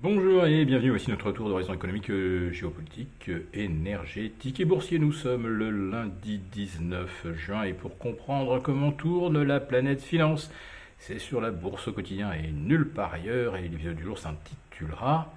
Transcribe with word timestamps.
Bonjour 0.00 0.46
et 0.46 0.64
bienvenue, 0.64 0.90
voici 0.90 1.10
notre 1.10 1.32
tour 1.32 1.48
d'horizon 1.48 1.74
économique, 1.74 2.08
euh, 2.10 2.52
géopolitique, 2.52 3.30
euh, 3.30 3.48
énergétique 3.52 4.60
et 4.60 4.64
boursier. 4.64 5.00
Nous 5.00 5.10
sommes 5.10 5.48
le 5.48 5.70
lundi 5.70 6.38
19 6.38 7.34
juin 7.34 7.64
et 7.64 7.72
pour 7.72 7.98
comprendre 7.98 8.60
comment 8.60 8.92
tourne 8.92 9.42
la 9.42 9.58
planète 9.58 10.00
finance, 10.00 10.52
c'est 11.00 11.18
sur 11.18 11.40
la 11.40 11.50
bourse 11.50 11.88
au 11.88 11.92
quotidien 11.92 12.30
et 12.32 12.46
nulle 12.52 12.88
part 12.88 13.14
ailleurs 13.14 13.56
et 13.56 13.62
l'épisode 13.62 13.96
du 13.96 14.04
jour 14.04 14.20
s'intitulera 14.20 15.34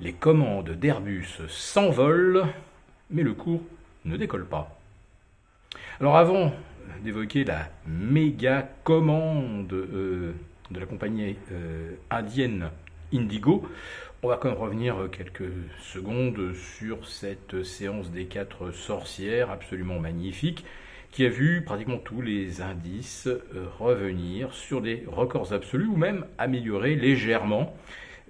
Les 0.00 0.14
commandes 0.14 0.70
d'Airbus 0.70 1.42
s'envolent 1.48 2.46
mais 3.10 3.22
le 3.22 3.34
cours 3.34 3.60
ne 4.06 4.16
décolle 4.16 4.46
pas. 4.46 4.74
Alors 6.00 6.16
avant 6.16 6.54
d'évoquer 7.04 7.44
la 7.44 7.68
méga 7.86 8.70
commande 8.84 9.70
euh, 9.70 10.32
de 10.70 10.80
la 10.80 10.86
compagnie 10.86 11.36
indienne 12.10 12.70
Indigo. 13.12 13.66
On 14.22 14.28
va 14.28 14.36
quand 14.36 14.48
même 14.48 14.58
revenir 14.58 15.08
quelques 15.10 15.50
secondes 15.80 16.54
sur 16.54 17.06
cette 17.08 17.64
séance 17.64 18.10
des 18.10 18.26
quatre 18.26 18.70
sorcières 18.70 19.50
absolument 19.50 19.98
magnifique 19.98 20.64
qui 21.12 21.26
a 21.26 21.28
vu 21.28 21.62
pratiquement 21.62 21.98
tous 21.98 22.22
les 22.22 22.62
indices 22.62 23.26
euh, 23.28 23.66
revenir 23.78 24.52
sur 24.54 24.80
des 24.80 25.04
records 25.06 25.52
absolus 25.52 25.86
ou 25.86 25.96
même 25.96 26.24
améliorer 26.38 26.96
légèrement 26.96 27.76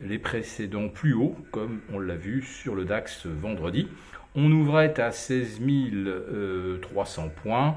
les 0.01 0.19
précédents 0.19 0.89
plus 0.89 1.15
hauts, 1.15 1.37
comme 1.53 1.81
on 1.93 2.01
l'a 2.01 2.17
vu 2.17 2.43
sur 2.43 2.75
le 2.75 2.85
DAX 2.85 3.27
vendredi. 3.27 3.89
On 4.35 4.51
ouvrait 4.51 4.99
à 4.99 5.13
16 5.13 5.61
300 6.81 7.31
points 7.43 7.77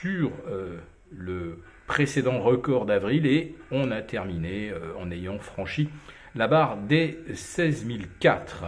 sur 0.00 0.30
euh, 0.48 0.78
le 1.10 1.58
précédent 1.86 2.40
record 2.40 2.86
d'avril 2.86 3.26
et 3.26 3.54
on 3.70 3.90
a 3.90 4.02
terminé 4.02 4.70
euh, 4.70 4.94
en 4.98 5.10
ayant 5.10 5.38
franchi 5.38 5.88
la 6.34 6.48
barre 6.48 6.76
des 6.76 7.18
16 7.32 7.86
004. 8.20 8.64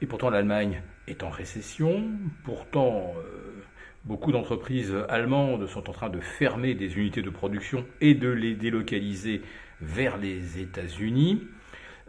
Et 0.00 0.06
pourtant 0.06 0.30
l'Allemagne 0.30 0.82
est 1.08 1.22
en 1.22 1.30
récession, 1.30 2.04
pourtant 2.44 3.14
euh, 3.18 3.62
beaucoup 4.04 4.32
d'entreprises 4.32 4.94
allemandes 5.08 5.66
sont 5.66 5.88
en 5.88 5.92
train 5.92 6.10
de 6.10 6.20
fermer 6.20 6.74
des 6.74 6.96
unités 6.96 7.22
de 7.22 7.30
production 7.30 7.84
et 8.00 8.14
de 8.14 8.28
les 8.28 8.54
délocaliser 8.54 9.42
vers 9.80 10.16
les 10.16 10.60
États-Unis. 10.60 11.42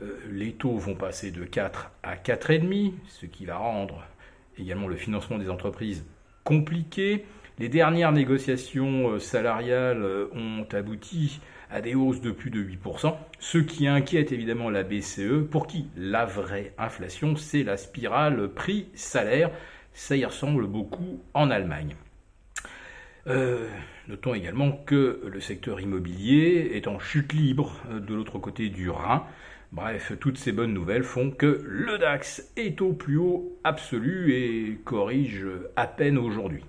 Euh, 0.02 0.20
les 0.32 0.54
taux 0.54 0.78
vont 0.78 0.96
passer 0.96 1.32
de 1.32 1.44
4 1.44 1.92
à 2.04 2.16
4,5, 2.16 2.94
ce 3.08 3.26
qui 3.26 3.46
va 3.46 3.58
rendre 3.58 4.04
également 4.58 4.88
le 4.88 4.96
financement 4.96 5.38
des 5.38 5.50
entreprises 5.50 6.06
compliqué. 6.44 7.26
Les 7.60 7.70
dernières 7.70 8.12
négociations 8.12 9.12
euh, 9.12 9.20
salariales 9.20 10.02
euh, 10.02 10.26
ont 10.34 10.66
abouti 10.72 11.40
à 11.70 11.82
des 11.82 11.94
hausses 11.94 12.20
de 12.20 12.32
plus 12.32 12.50
de 12.50 12.64
8%, 12.64 13.16
ce 13.40 13.60
qui 13.60 13.88
inquiète 13.88 14.32
évidemment 14.32 14.72
la 14.72 14.82
BCE, 14.82 15.48
pour 15.52 15.68
qui 15.68 15.86
la 15.96 16.26
vraie 16.26 16.74
inflation, 16.80 17.36
c'est 17.36 17.62
la 17.64 17.78
spirale 17.78 18.50
prix-salaire. 18.50 19.52
Ça 19.94 20.16
y 20.16 20.26
ressemble 20.26 20.66
beaucoup 20.66 21.22
en 21.36 21.52
Allemagne. 21.52 21.96
Euh, 23.28 23.70
notons 24.08 24.34
également 24.34 24.72
que 24.72 25.22
le 25.24 25.40
secteur 25.40 25.80
immobilier 25.80 26.72
est 26.74 26.88
en 26.88 26.98
chute 26.98 27.34
libre 27.34 27.76
de 27.92 28.16
l'autre 28.16 28.40
côté 28.40 28.70
du 28.70 28.90
Rhin. 28.90 29.26
Bref, 29.72 30.14
toutes 30.20 30.38
ces 30.38 30.52
bonnes 30.52 30.74
nouvelles 30.74 31.04
font 31.04 31.30
que 31.30 31.64
le 31.66 32.00
DAX 32.00 32.52
est 32.58 32.82
au 32.82 32.94
plus 32.94 33.18
haut 33.18 33.60
absolu 33.64 34.34
et 34.34 34.80
corrige 34.84 35.46
à 35.76 35.86
peine 35.86 36.18
aujourd'hui. 36.18 36.64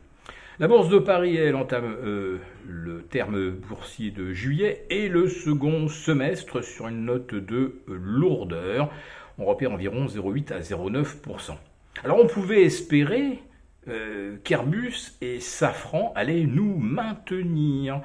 La 0.61 0.69
bourse 0.69 0.89
de 0.89 1.01
Paris, 1.01 1.35
elle 1.35 1.57
entame 1.57 1.97
euh, 2.05 2.39
le 2.69 3.03
terme 3.03 3.51
boursier 3.51 4.13
de 4.13 4.33
juillet 4.33 4.87
et 4.89 5.09
le 5.09 5.27
second 5.27 5.89
semestre 5.89 6.63
sur 6.63 6.87
une 6.87 7.07
note 7.07 7.35
de 7.35 7.81
lourdeur. 7.89 8.89
On 9.37 9.47
repère 9.47 9.73
environ 9.73 10.07
0,8 10.07 10.53
à 10.53 10.61
0,9%. 10.61 11.57
Alors 12.05 12.21
on 12.21 12.29
pouvait 12.29 12.63
espérer 12.63 13.43
euh, 13.89 14.37
qu'Airbus 14.45 15.17
et 15.21 15.41
Safran 15.41 16.13
allaient 16.15 16.47
nous 16.47 16.77
maintenir 16.77 18.01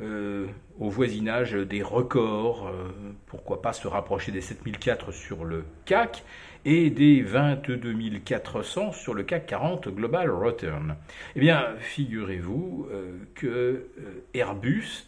euh, 0.00 0.46
au 0.78 0.90
voisinage 0.90 1.54
des 1.54 1.82
records, 1.82 2.68
euh, 2.68 2.88
pourquoi 3.26 3.60
pas 3.60 3.72
se 3.72 3.88
rapprocher 3.88 4.30
des 4.30 4.40
7004 4.40 5.10
sur 5.10 5.44
le 5.44 5.64
CAC 5.86 6.22
et 6.64 6.90
des 6.90 7.20
22 7.22 8.20
400 8.24 8.92
sur 8.92 9.12
le 9.14 9.24
CAC 9.24 9.46
40 9.46 9.88
Global 9.88 10.30
Return. 10.30 10.94
Eh 11.34 11.40
bien, 11.40 11.66
figurez-vous 11.80 12.86
euh, 12.92 13.18
que 13.34 13.88
Airbus, 14.34 15.06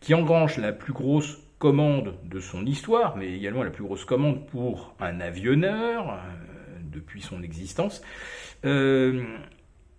qui 0.00 0.12
engrange 0.12 0.58
la 0.58 0.72
plus 0.72 0.92
grosse 0.92 1.38
commande 1.60 2.16
de 2.24 2.40
son 2.40 2.66
histoire, 2.66 3.16
mais 3.16 3.32
également 3.32 3.62
la 3.62 3.70
plus 3.70 3.84
grosse 3.84 4.04
commande 4.04 4.48
pour 4.48 4.96
un 4.98 5.20
avionneur 5.20 6.18
depuis 6.82 7.22
son 7.22 7.44
existence, 7.44 8.02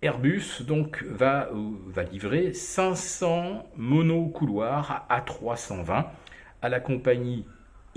Airbus 0.04 0.60
donc 0.60 1.02
va, 1.04 1.48
va 1.86 2.02
livrer 2.02 2.52
500 2.52 3.66
monocouloirs 3.76 5.06
à 5.08 5.22
320 5.22 6.06
à 6.60 6.68
la 6.68 6.78
compagnie 6.78 7.46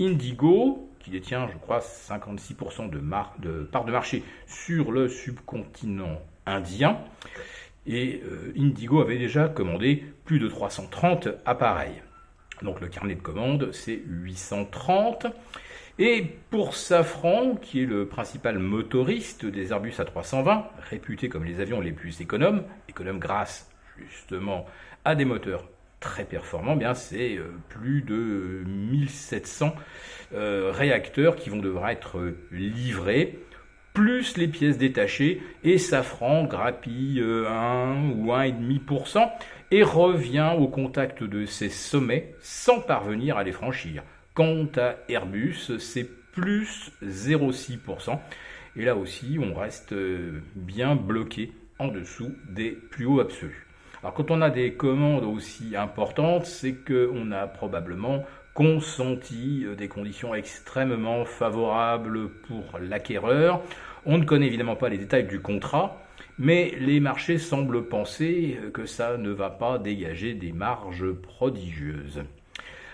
Indigo, 0.00 0.90
qui 1.00 1.10
détient, 1.10 1.46
je 1.48 1.56
crois, 1.58 1.80
56% 1.80 2.88
de, 2.88 3.02
de 3.40 3.62
part 3.64 3.84
de 3.84 3.92
marché 3.92 4.22
sur 4.46 4.90
le 4.90 5.08
subcontinent 5.08 6.18
indien. 6.46 6.98
Et 7.86 8.22
euh, 8.24 8.54
Indigo 8.56 9.02
avait 9.02 9.18
déjà 9.18 9.48
commandé 9.48 10.02
plus 10.24 10.38
de 10.38 10.48
330 10.48 11.28
appareils. 11.44 12.02
Donc 12.62 12.80
le 12.80 12.88
carnet 12.88 13.16
de 13.16 13.20
commandes, 13.20 13.70
c'est 13.72 14.00
830. 14.06 15.26
Et 16.00 16.24
pour 16.50 16.76
Safran, 16.76 17.56
qui 17.56 17.82
est 17.82 17.86
le 17.86 18.06
principal 18.06 18.60
motoriste 18.60 19.44
des 19.44 19.72
Airbus 19.72 19.94
A320, 19.98 20.62
réputé 20.88 21.28
comme 21.28 21.44
les 21.44 21.58
avions 21.58 21.80
les 21.80 21.90
plus 21.90 22.20
économes, 22.20 22.62
économes 22.88 23.18
grâce 23.18 23.68
justement 24.08 24.64
à 25.04 25.16
des 25.16 25.24
moteurs 25.24 25.64
très 25.98 26.24
performants, 26.24 26.74
eh 26.76 26.78
bien 26.78 26.94
c'est 26.94 27.36
euh, 27.36 27.50
plus 27.68 28.02
de 28.02 28.62
1700 28.66 29.74
euh, 30.34 30.70
réacteurs 30.72 31.34
qui 31.34 31.50
vont 31.50 31.58
devoir 31.58 31.88
être 31.88 32.32
livrés, 32.52 33.40
plus 33.92 34.36
les 34.36 34.46
pièces 34.46 34.78
détachées, 34.78 35.42
et 35.64 35.78
Safran 35.78 36.44
grappille 36.44 37.20
1 37.20 37.24
euh, 37.24 37.94
ou 38.14 38.32
1,5% 38.32 39.28
et 39.72 39.82
revient 39.82 40.52
au 40.56 40.68
contact 40.68 41.24
de 41.24 41.44
ces 41.44 41.68
sommets 41.68 42.34
sans 42.40 42.80
parvenir 42.80 43.36
à 43.36 43.42
les 43.42 43.50
franchir. 43.50 44.04
Quant 44.38 44.68
à 44.76 44.94
Airbus, 45.08 45.80
c'est 45.80 46.08
plus 46.30 46.92
0,6%. 47.02 48.20
Et 48.76 48.84
là 48.84 48.94
aussi, 48.94 49.36
on 49.42 49.52
reste 49.52 49.92
euh, 49.92 50.40
bien 50.54 50.94
bloqué 50.94 51.50
en 51.80 51.88
dessous 51.88 52.36
des 52.48 52.70
plus 52.70 53.04
hauts 53.04 53.18
absolus. 53.18 53.66
Alors 54.00 54.14
quand 54.14 54.30
on 54.30 54.40
a 54.40 54.50
des 54.50 54.74
commandes 54.74 55.24
aussi 55.24 55.74
importantes, 55.74 56.46
c'est 56.46 56.74
qu'on 56.74 57.32
a 57.32 57.48
probablement 57.48 58.24
consenti 58.54 59.64
euh, 59.66 59.74
des 59.74 59.88
conditions 59.88 60.36
extrêmement 60.36 61.24
favorables 61.24 62.30
pour 62.46 62.78
l'acquéreur. 62.78 63.60
On 64.06 64.18
ne 64.18 64.24
connaît 64.24 64.46
évidemment 64.46 64.76
pas 64.76 64.88
les 64.88 64.98
détails 64.98 65.26
du 65.26 65.40
contrat, 65.40 66.00
mais 66.38 66.76
les 66.78 67.00
marchés 67.00 67.38
semblent 67.38 67.88
penser 67.88 68.56
que 68.72 68.86
ça 68.86 69.16
ne 69.16 69.30
va 69.30 69.50
pas 69.50 69.80
dégager 69.80 70.34
des 70.34 70.52
marges 70.52 71.10
prodigieuses. 71.10 72.22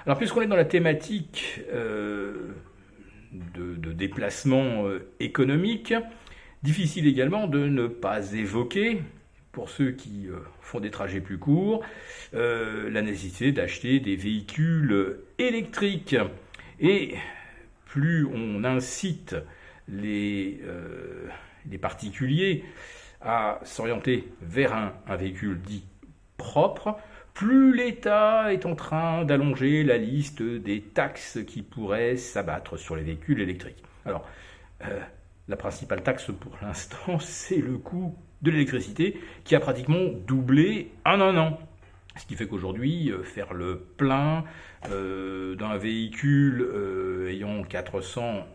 Alors 0.07 0.19
puisqu'on 0.19 0.43
est 0.43 0.47
dans 0.47 0.57
la 0.57 0.67
thématique 0.67 1.63
euh, 1.73 2.51
de, 3.33 3.93
déplacement 3.93 4.87
euh, 4.87 5.09
économique, 5.19 5.95
difficile 6.63 7.07
également 7.07 7.47
de 7.47 7.67
ne 7.67 7.87
pas 7.87 8.33
évoquer, 8.33 9.01
pour 9.53 9.71
ceux 9.71 9.93
qui 9.93 10.27
euh, 10.29 10.41
font 10.61 10.81
des 10.81 10.91
trajets 10.91 11.23
plus 11.23 11.39
courts, 11.39 11.83
la 12.35 13.01
nécessité 13.01 13.53
d'acheter 13.53 13.99
des 14.01 14.17
véhicules 14.17 15.17
électriques. 15.39 16.17
Et 16.81 17.15
plus 17.87 18.27
on 18.27 18.65
incite 18.65 19.37
les, 19.89 20.61
les 21.71 21.79
particuliers 21.79 22.65
à 23.21 23.61
s'orienter 23.63 24.29
vers 24.43 24.75
un 24.75 25.17
véhicule 25.17 25.61
dit 25.61 25.85
propre, 26.37 26.99
plus 27.35 27.75
l'État 27.75 28.53
est 28.53 28.65
en 28.65 28.77
train 28.77 29.25
d'allonger 29.25 29.83
la 29.83 29.99
liste 29.99 30.41
des 30.43 30.81
taxes 30.81 31.41
qui 31.47 31.63
pourraient 31.63 32.17
s'abattre 32.17 32.77
sur 32.77 32.95
les 32.95 33.03
véhicules 33.03 33.41
électriques. 33.41 33.83
Alors, 34.07 34.25
euh, 34.85 35.01
la 35.49 35.57
principale 35.57 36.03
taxe 36.03 36.31
pour 36.41 36.57
l'instant, 36.63 37.19
c'est 37.21 37.59
le 37.59 37.77
coût 37.77 38.17
de 38.43 38.53
l'électricité 38.53 39.21
qui 39.43 39.57
a 39.57 39.61
pratiquement 39.61 40.07
doublé 40.27 40.93
en 41.05 41.21
un 41.21 41.37
an. 41.37 41.59
Ce 42.17 42.27
qui 42.27 42.37
fait 42.37 42.47
qu'aujourd'hui, 42.47 43.11
euh, 43.11 43.25
faire 43.25 43.55
le 43.55 43.77
plein 43.97 44.45
euh, 44.89 45.57
d'un 45.57 45.77
véhicule 45.77 46.63
euh, 46.63 47.29
ayant 47.29 47.65
400, 47.65 48.47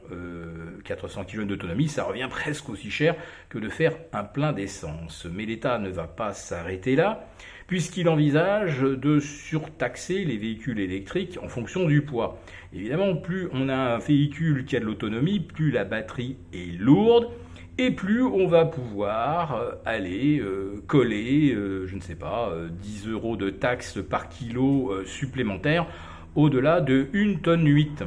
400 0.85 1.25
km 1.25 1.47
d'autonomie, 1.47 1.89
ça 1.89 2.05
revient 2.05 2.27
presque 2.29 2.69
aussi 2.69 2.89
cher 2.89 3.15
que 3.49 3.59
de 3.59 3.67
faire 3.67 3.95
un 4.13 4.23
plein 4.23 4.53
d'essence. 4.53 5.27
Mais 5.29 5.45
l'État 5.45 5.77
ne 5.77 5.89
va 5.89 6.07
pas 6.07 6.33
s'arrêter 6.33 6.95
là, 6.95 7.27
puisqu'il 7.67 8.07
envisage 8.07 8.79
de 8.79 9.19
surtaxer 9.19 10.23
les 10.23 10.37
véhicules 10.37 10.79
électriques 10.79 11.37
en 11.43 11.49
fonction 11.49 11.85
du 11.85 12.01
poids. 12.01 12.39
Évidemment, 12.73 13.15
plus 13.17 13.49
on 13.51 13.67
a 13.67 13.75
un 13.75 13.97
véhicule 13.97 14.63
qui 14.63 14.77
a 14.77 14.79
de 14.79 14.85
l'autonomie, 14.85 15.41
plus 15.41 15.69
la 15.69 15.83
batterie 15.83 16.37
est 16.53 16.79
lourde 16.79 17.29
et 17.79 17.91
plus 17.91 18.23
on 18.23 18.45
va 18.45 18.65
pouvoir 18.65 19.55
euh, 19.55 19.71
aller 19.85 20.39
euh, 20.39 20.83
coller, 20.85 21.53
euh, 21.53 21.87
je 21.87 21.95
ne 21.95 22.01
sais 22.01 22.15
pas, 22.15 22.51
10 22.69 23.07
euros 23.07 23.37
de 23.37 23.49
taxes 23.49 23.99
par 24.07 24.27
kilo 24.27 25.05
supplémentaire 25.05 25.87
au-delà 26.35 26.81
de 26.81 27.07
1 27.13 27.35
tonne 27.35 27.65
8. 27.65 28.03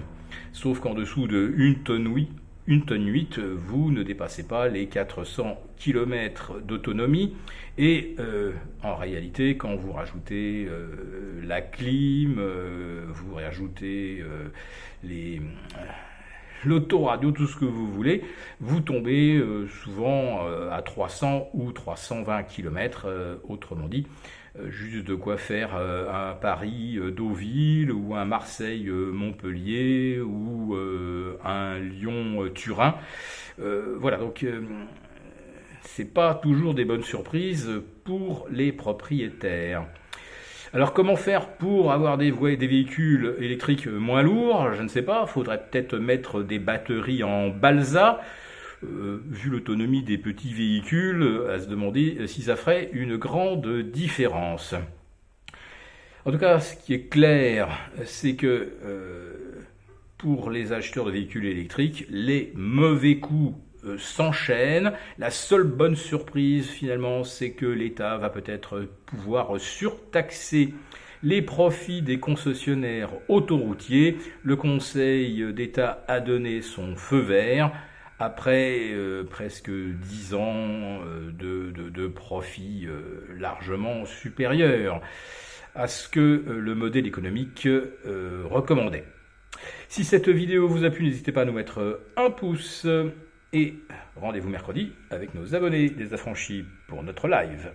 Sauf 0.53 0.81
qu'en 0.81 0.93
dessous 0.93 1.27
de 1.27 1.55
1 1.57 1.85
tonne 1.85 2.15
8, 2.15 2.31
1 2.69 2.81
tonne 2.81 3.07
8, 3.07 3.39
vous 3.39 3.91
ne 3.91 4.03
dépassez 4.03 4.47
pas 4.47 4.69
les 4.69 4.87
400 4.87 5.59
km 5.79 6.61
d'autonomie. 6.61 7.35
Et 7.79 8.17
en 8.83 8.95
réalité, 8.97 9.57
quand 9.57 9.75
vous 9.75 9.93
rajoutez 9.93 10.69
la 11.43 11.63
clim, 11.63 12.41
vous 13.09 13.35
rajoutez 13.35 14.23
les 15.03 15.41
l'autoradio, 16.65 17.33
tout 17.33 17.47
ce 17.47 17.57
que 17.57 17.65
vous 17.65 17.87
voulez, 17.87 18.23
vous 18.61 18.81
tombez 18.81 19.37
euh, 19.37 19.67
souvent 19.69 20.47
euh, 20.47 20.71
à 20.71 20.83
300 20.83 21.51
ou 21.55 21.73
320 21.73 22.43
km, 22.45 23.05
euh, 23.07 23.37
autrement 23.49 23.89
dit, 23.89 24.07
juste 24.69 25.07
de 25.07 25.15
quoi 25.15 25.39
faire 25.39 25.75
un 25.75 26.35
Paris-Deauville 26.35 27.91
ou 27.91 28.15
un 28.15 28.27
Marseille-Montpellier 28.27 30.21
ou 30.21 30.77
un 31.43 31.79
Lyon-Turin. 31.79 32.97
voilà, 33.57 34.19
donc 34.19 34.45
c'est 35.81 36.13
pas 36.13 36.35
toujours 36.35 36.75
des 36.75 36.85
bonnes 36.85 37.03
surprises 37.03 37.81
pour 38.05 38.47
les 38.51 38.73
propriétaires. 38.73 39.87
Alors 40.75 40.95
comment 40.95 41.17
faire 41.17 41.49
pour 41.49 41.93
avoir 41.93 42.17
des, 42.17 42.31
véhicules 42.31 43.37
électriques 43.39 43.87
moins 43.87 44.23
lourds? 44.23 44.73
Je 44.75 44.83
ne 44.83 44.89
sais 44.89 45.03
pas, 45.03 45.27
faudrait 45.27 45.63
peut-être 45.71 45.99
mettre 45.99 46.43
des 46.43 46.59
batteries 46.59 47.23
en 47.23 47.51
balsa. 47.51 48.23
Euh, 48.83 49.23
vu 49.29 49.51
l'autonomie 49.51 50.03
des 50.03 50.17
petits 50.17 50.55
véhicules, 50.55 51.43
à 51.53 51.61
se 51.61 51.69
demander 51.69 52.27
si 52.27 52.43
ça 52.43 52.57
ferait 52.57 52.89
une 52.95 53.19
grande 53.19 53.83
différence. 53.83 54.75
En 56.25 56.33
tout 56.33 56.39
cas, 56.39 56.59
ce 56.59 56.75
qui 56.75 56.95
est 56.95 57.09
clair, 57.09 57.69
c'est 58.05 58.35
que 58.35 58.73
euh, 58.83 59.35
pour 60.17 60.51
les 60.51 60.73
acheteurs 60.73 61.05
de 61.05 61.11
véhicules 61.11 61.45
électriques, 61.45 62.07
les 62.09 62.51
mauvais 62.55 63.19
coûts 63.19 63.57
euh, 63.85 63.99
s'enchaînent. 63.99 64.93
La 65.19 65.31
seule 65.31 65.65
bonne 65.65 65.97
surprise 65.97 66.69
finalement, 66.69 67.25
c'est 67.25 67.51
que 67.51 67.67
l'État 67.67 68.17
va 68.17 68.31
peut-être 68.31 68.87
pouvoir 69.07 69.59
surtaxer 69.59 70.73
les 71.25 71.43
profits 71.43 72.01
des 72.01 72.21
concessionnaires 72.21 73.11
autoroutiers. 73.29 74.19
Le 74.45 74.55
Conseil 74.55 75.53
d'État 75.53 76.05
a 76.07 76.21
donné 76.21 76.63
son 76.63 76.95
feu 76.95 77.19
vert 77.19 77.73
après 78.21 78.91
euh, 78.93 79.25
presque 79.25 79.71
dix 79.71 80.35
ans 80.35 81.01
euh, 81.05 81.33
de, 81.33 82.07
profits 82.07 82.87
largement 83.37 84.05
supérieurs 84.07 85.01
à 85.75 85.89
ce 85.89 86.09
que 86.09 86.45
le 86.47 86.75
modèle 86.75 87.07
économique 87.07 87.67
recommandait. 88.45 89.05
Si 89.89 90.05
cette 90.05 90.29
vidéo 90.29 90.69
vous 90.69 90.85
a 90.85 90.91
plu, 90.91 91.05
n'hésitez 91.05 91.33
pas 91.33 91.43
à 91.43 91.45
nous 91.45 91.53
mettre 91.53 92.01
un 92.17 92.31
pouce 92.31 92.87
et 93.53 93.75
rendez-vous 94.17 94.49
mercredi 94.49 94.93
avec 95.11 95.35
nos 95.35 95.55
abonnés 95.55 95.91
des 95.91 96.15
affranchis 96.15 96.65
pour 96.89 97.03
notre 97.03 97.29
live. 97.29 97.73